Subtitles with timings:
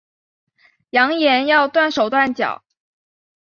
[0.89, 2.63] 扬言要断手断脚